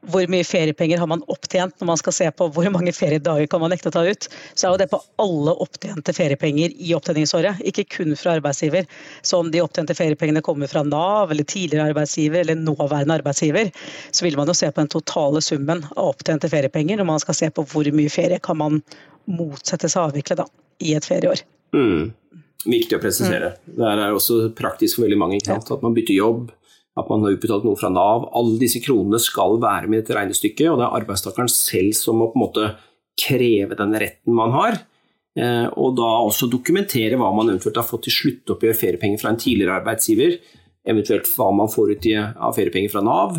[0.07, 3.63] hvor mye feriepenger har man opptjent når man skal se på hvor mange feriedager kan
[3.63, 7.63] man nekte å ta ut, så er jo det på alle opptjente feriepenger i opptjeningsåret,
[7.67, 8.87] ikke kun fra arbeidsgiver.
[9.27, 13.73] Så om de opptjente feriepengene kommer fra Nav eller tidligere arbeidsgiver eller nåværende arbeidsgiver,
[14.13, 17.41] så vil man jo se på den totale summen av opptjente feriepenger når man skal
[17.41, 18.83] se på hvor mye ferie kan man
[19.31, 20.47] motsette seg avvikle da,
[20.83, 21.43] i et ferieår.
[21.77, 22.13] Mm.
[22.67, 23.55] Viktig å presisere.
[23.67, 23.75] Mm.
[23.79, 25.41] Det er også praktisk for veldig mange.
[25.53, 26.49] At man bytter jobb
[26.97, 28.29] at man har utbetalt noe fra Nav.
[28.37, 32.21] Alle disse kronene skal være med i dette regnestykket, og det er arbeidstakeren selv som
[32.21, 32.69] må på en måte
[33.21, 34.79] kreve den retten man har.
[35.37, 39.41] Eh, og da også dokumentere hva man eventuelt har fått til sluttoppgjør feriepenger fra en
[39.41, 40.39] tidligere arbeidsgiver,
[40.89, 43.37] eventuelt hva man får ut av feriepenger fra Nav,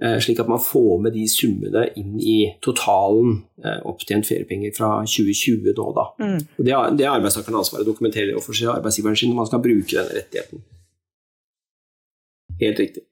[0.00, 5.74] slik at man får med de summene inn i totalen eh, opptjent feriepenger fra 2020
[5.76, 6.06] nå, da.
[6.22, 6.38] Mm.
[6.56, 9.92] Det er, det er arbeidstakeren ansvaret å dokumentere overfor arbeidsgiveren sin når man skal bruke
[9.92, 10.62] denne rettigheten.
[12.62, 13.04] Helt riktig.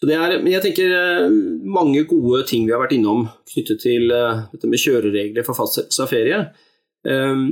[0.00, 1.34] Så det er, men jeg tenker eh,
[1.76, 6.14] mange gode ting vi har vært innom knyttet til dette med kjøreregler for fastsettelse av
[6.14, 6.38] ferie.
[7.04, 7.50] Um,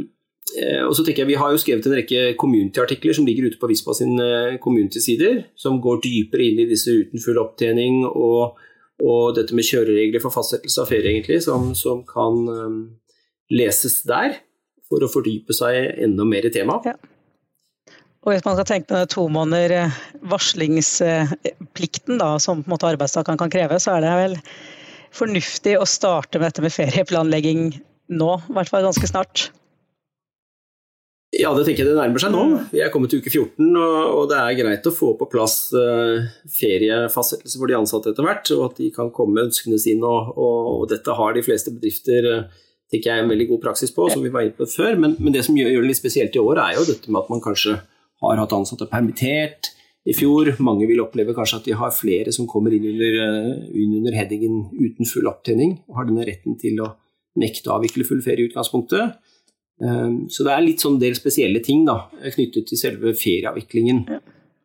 [0.89, 3.69] og så tenker jeg Vi har jo skrevet en rekke community-artikler som ligger ute på
[3.69, 4.15] Vispa sin
[4.65, 8.57] community-sider, som går dypere inn i disse uten full opptjening og,
[9.05, 12.81] og dette med kjøreregler for fastsettelse av ferie, egentlig, som, som kan um,
[13.53, 14.41] leses der
[14.89, 16.91] for å fordype seg enda mer i temaet.
[16.91, 16.97] Ja.
[18.27, 22.89] Og hvis man skal tenke på to måneder eh, varslingsplikten da, som på en måte
[22.91, 24.35] arbeidstakeren kan kreve, så er det vel
[25.15, 27.71] fornuftig å starte med dette med ferieplanlegging
[28.19, 29.49] nå, i hvert fall ganske snart.
[31.37, 32.45] Ja, det tenker jeg det nærmer seg nå.
[32.49, 32.61] Mm.
[32.73, 36.25] Vi er kommet til uke 14, og, det er greit å få på plass uh,
[36.57, 40.09] feriefastsettelse for de ansatte etter hvert, og at de kan komme med ønskene sine.
[40.09, 43.93] Og, og, og, dette har de fleste bedrifter uh, tenker jeg, en veldig god praksis
[43.93, 44.97] på, som vi var inne på før.
[45.05, 47.21] Men, men det som gjør, gjør, det litt spesielt i år, er jo dette med
[47.21, 47.77] at man kanskje
[48.25, 49.73] har hatt ansatte permittert
[50.09, 50.55] i fjor.
[50.65, 54.63] Mange vil oppleve kanskje at de har flere som kommer inn under, uh, under headingen
[54.81, 56.95] uten full opptjening, og har denne retten til å
[57.39, 59.21] nekte å avvikle full ferie i utgangspunktet.
[59.85, 62.01] Ehm, så det er litt sånn del spesielle ting da,
[62.35, 64.21] knyttet til selve ferieavviklingen ja.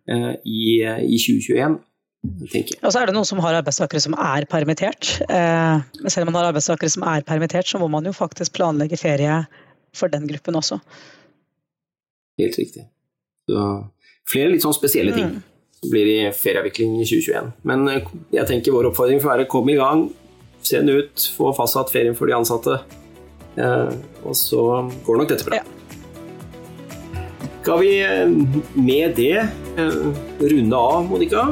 [0.10, 1.78] Eh, i, i 2021.
[2.52, 2.82] tenker jeg.
[2.82, 5.13] Og så er det noen som har arbeidstakere som er permittert.
[5.28, 8.58] Eh, men selv om man har arbeidstakere som er permittert, så må man jo faktisk
[8.58, 9.43] planlegge ferie
[9.93, 10.80] for den gruppen også.
[12.41, 12.88] Helt riktig.
[13.49, 13.63] Så
[14.30, 15.39] flere litt sånn spesielle ting mm.
[15.91, 17.54] blir i ferieavvikling i 2021.
[17.69, 20.08] Men eh, jeg tenker vår oppfordring får være komme i gang,
[20.65, 22.82] send ut, få fastsatt ferien for de ansatte.
[23.58, 23.94] Eh,
[24.26, 24.63] og så
[25.06, 25.62] går nok dette bra.
[25.62, 25.66] Ja.
[27.63, 28.28] Skal vi eh,
[28.76, 29.98] med det eh,
[30.42, 31.46] runde av, Monica?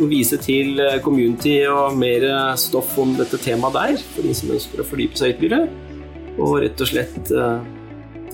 [0.00, 2.24] Og vise til community og mer
[2.56, 5.68] stoff om dette temaet der, for de som ønsker å fordype seg ytterligere.
[6.40, 7.32] Og rett og slett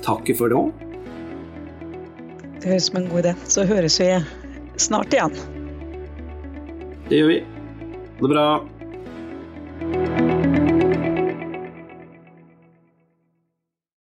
[0.06, 0.70] takke for det òg.
[2.62, 3.34] Det høres som en god idé.
[3.50, 4.12] Så høres vi
[4.78, 5.34] snart igjen.
[7.10, 7.42] Det gjør vi.
[8.22, 10.27] Ha det bra.